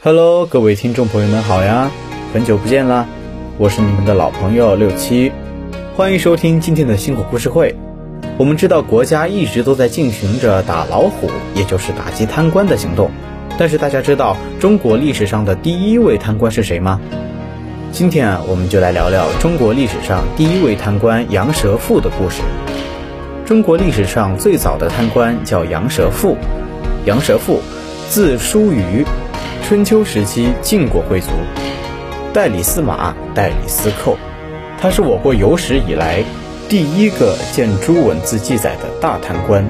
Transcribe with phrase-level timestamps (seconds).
[0.00, 1.90] Hello，各位听众朋友们好呀，
[2.32, 3.04] 很久不见啦，
[3.58, 5.32] 我是你们的老朋友六七，
[5.96, 7.74] 欢迎收听今天的星火故事会。
[8.36, 13.10] 我们知道国家一直都在进行着打老虎，也就是打击贪官的行动。
[13.58, 17.00] 但是大家知道中国历史上的第一位贪官是谁吗？
[17.90, 22.42] 今天啊，我们就来聊聊中国历史上第一位贪官杨蛇父的故事。
[23.44, 26.36] 中国历史上最早的贪官叫杨蛇父，
[27.04, 27.58] 杨蛇父
[28.08, 29.04] 字叔虞，
[29.68, 31.28] 春秋时期晋国贵族，
[32.32, 34.16] 代理司马，代理司寇，
[34.80, 36.24] 他是我国有史以来
[36.70, 39.62] 第一个见诸文字记载的大贪官。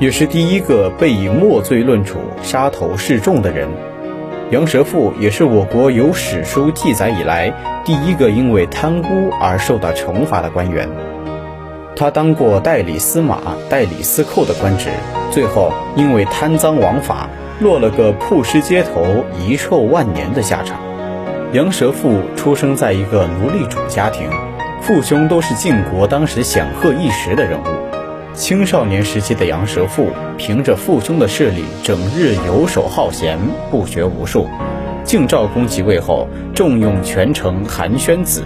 [0.00, 3.68] 也是第一个被以墨罪论处、杀头示众的人。
[4.50, 10.88] 杨蛇父也是我国有史书记载以来第一个因为贪污而受到惩罚的官员。
[11.94, 13.38] 他当过代理司马、
[13.70, 14.88] 代理司寇的官职，
[15.30, 20.78] 最后因为贪赃枉法，落了个曝尸街头、遗臭万年的下场。
[21.52, 24.30] 杨蛇父出生在一个奴隶主家庭，
[24.80, 27.64] 父兄都是晋国当时显赫一时的人物。
[28.32, 33.36] 青少年时期的杨蛇父，凭着父兄的势力，整日游手好闲，
[33.70, 34.46] 不学无术。
[35.02, 38.42] 晋昭公即位后，重用权臣韩宣子，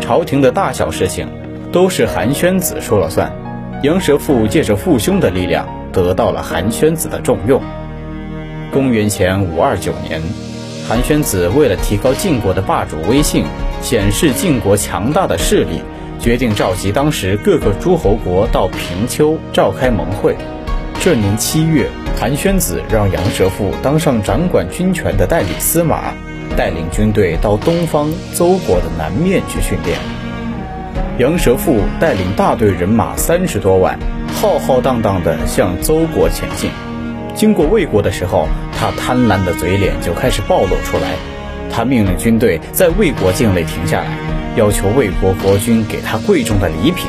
[0.00, 1.26] 朝廷的大小事情
[1.72, 3.32] 都是韩宣子说了算。
[3.82, 7.60] 杨蛇父借着父兄的力量，得到了韩宣子的重用。
[8.70, 10.20] 公元前五二九年，
[10.86, 13.44] 韩宣子为了提高晋国的霸主威信，
[13.80, 15.82] 显示晋国强大的势力。
[16.20, 20.36] 决定召集当时各个诸侯国到平丘召开盟会。
[21.00, 26.12] 这年七月，韩宣子让杨蛇父当上掌管军权的代理司马，
[26.56, 29.96] 带领军队到东方邹国的南面去训练。
[31.18, 33.98] 杨蛇父带领大队人马三十多万，
[34.34, 36.70] 浩浩荡荡地向邹国前进。
[37.38, 41.14] 经过魏国的时候，他贪婪的嘴脸就开始暴露出来。
[41.70, 44.08] 他命令军队在魏国境内停下来。
[44.56, 47.06] 要求魏国国君给他贵重的礼品。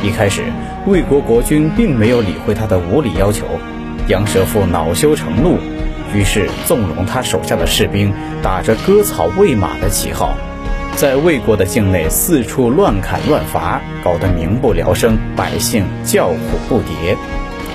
[0.00, 0.44] 一开始，
[0.86, 3.46] 魏国国君并没有理会他的无理要求。
[4.06, 5.58] 杨蛇父恼羞成怒，
[6.14, 10.36] 于是纵容他手下的士兵，打着割草喂马的旗号，
[10.94, 16.36] 在魏国的境内四处乱砍乱伐，搞得民不聊生，百姓叫苦
[16.68, 17.16] 不迭。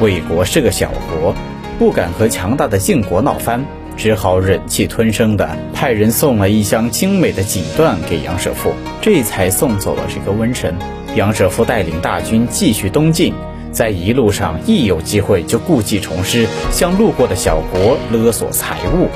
[0.00, 1.34] 魏国是个小国，
[1.78, 3.64] 不敢和强大的晋国闹翻。
[3.96, 10.74] 只好忍气吞声的派人送了一箱精美的锦缎给杨舍父，这才送走了这个瘟神。
[11.14, 13.32] 杨舍父带领大军继续东进，
[13.72, 19.08] 在一路上一有机会就故技重施，向路过的小国勒索财物。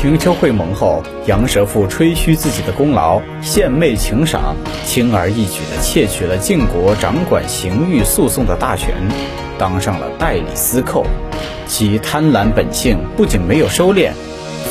[0.00, 8.94] 平丘会盟后，杨蛇父吹嘘自己的功劳，献媚请赏，轻而易举地窃取了晋国掌管刑狱诉讼的大权，
[9.58, 11.04] 当上了代理司寇。
[11.66, 14.12] 其贪婪本性不仅没有收敛，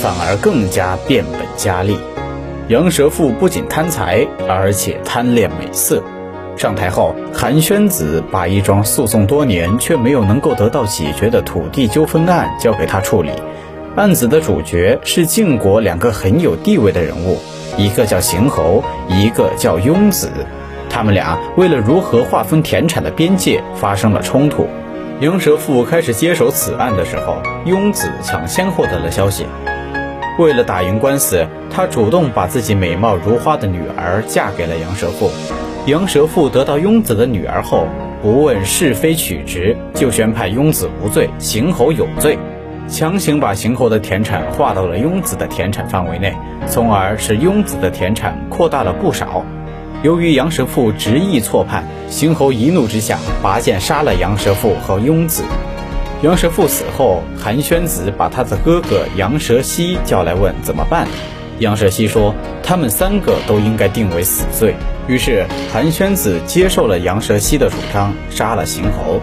[0.02, 1.96] 反而更加变本加厉。
[2.68, 6.02] 杨蛇父不仅贪财，而且贪恋美色。
[6.58, 13.30] 上台后，韩宣子把一桩诉讼多年却没有能够得到解决的土地纠纷案交给他处理。
[14.00, 17.38] 案子的主角是晋国两个很有地位的人物，
[17.78, 20.32] 一个叫邢侯，一个叫雍子。
[20.90, 24.68] 他们俩为了如何划分田产的边界发生了冲突。
[25.20, 29.46] 杨蛇父开始接手此案的时候，雍子抢先获得了消息。
[30.38, 35.30] 为了打赢官司，他主动把自己美貌如花的女儿嫁给了杨蛇父。
[35.88, 37.86] 杨蛇父得到雍子的女儿后，
[38.22, 42.40] 不问是非曲直，就宣判雍子无罪，邢侯有罪，
[42.90, 46.36] 强行把邢侯的田产划到了雍子的田产范围内，
[46.68, 49.46] 从而使雍子的田产扩大了不少。
[50.02, 55.44] 由于杨蛇父执意错判，邢侯一怒之下拔剑杀了杨蛇父和雍子。
[56.24, 61.08] 杨蛇父死后，韩宣子把他的哥哥杨蛇西叫来问怎么办。
[61.60, 62.34] 杨蛇西说
[62.64, 64.74] 他们三个都应该定为死罪。
[65.08, 69.22] 于是韩宣子接受了杨蛇西的主张，杀了邢侯，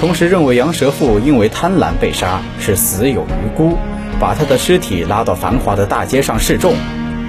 [0.00, 3.76] 同时认为杨蛇父因为贪婪被杀，是死有余辜，
[4.18, 6.74] 把他的尸体拉到繁华的大街上示众。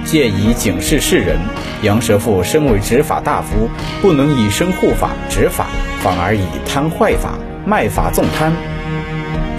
[0.06, 1.38] 借以警示世人，
[1.82, 3.68] 杨蛇父身为执法大夫，
[4.00, 5.66] 不能以身护法执法，
[6.00, 7.34] 反而以贪坏法、
[7.66, 8.50] 卖法纵贪。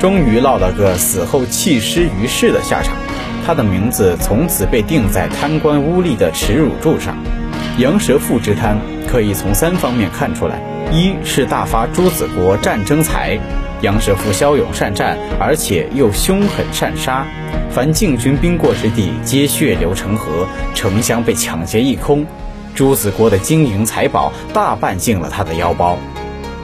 [0.01, 2.95] 终于落了个死后弃尸于世的下场。
[3.45, 7.15] 他的名字从此被钉在贪官污吏的耻辱柱上。
[7.77, 10.59] 杨蛇父之贪可以从三方面看出来：
[10.91, 13.39] 一是大发朱子国战争财，
[13.81, 17.25] 杨蛇父骁勇善战，而且又凶狠善杀，
[17.71, 22.25] 凡晋军兵过之地，皆血流成河，城乡被抢劫一空。
[22.75, 25.97] 朱子国的金银财宝大半进了他的腰包。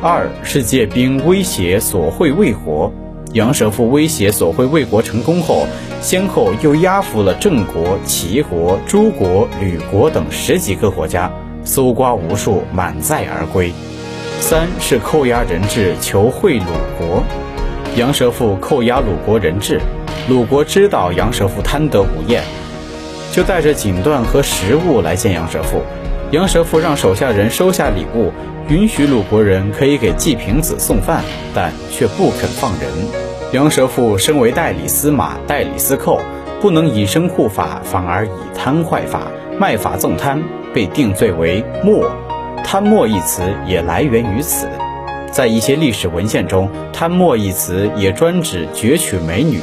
[0.01, 2.94] 二是借兵威胁索贿魏国，
[3.33, 5.68] 杨蛇父威胁索贿魏国成功后，
[6.01, 11.31] 先后又压服了郑国、齐国、诸国、吕国等十几个国家，
[11.63, 13.74] 搜刮无数，满载而归。
[14.41, 16.65] 三是扣押人质求贿鲁
[16.97, 17.24] 国，
[17.95, 19.80] 杨蛇父扣押鲁国人质，
[20.27, 22.41] 鲁国知道杨蛇父贪得无厌，
[23.31, 25.83] 就带着锦缎和食物来见杨蛇父。
[26.31, 28.31] 杨蛇父让手下人收下礼物，
[28.69, 32.89] 允许鲁国人可以给季平子送饭，但却不肯放人。
[33.51, 36.19] 杨蛇父身为代理司马、代理司寇，
[36.59, 39.27] 不能以身护法，反而以贪坏法，
[39.59, 40.41] 卖法纵贪，
[40.74, 42.03] 被定罪为没。
[42.64, 44.68] 贪墨一词也来源于此。
[45.32, 49.60] 在一些历史文献中，贪墨一词也专指攫取美女，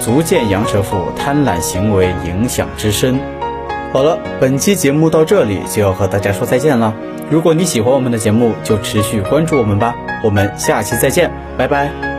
[0.00, 3.18] 足见杨蛇父贪婪行为影响之深。
[3.92, 6.94] 好了，本期节目到这里就要和大家说再见了。
[7.30, 9.94] 如果你喜欢我们的节目，就持续关注我们吧。
[10.22, 12.11] 我们下期再见，拜拜。